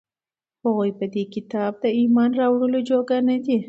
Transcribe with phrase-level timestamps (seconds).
[0.63, 3.57] هغوى په دې كتاب د ايمان راوړلو جوگه نه دي،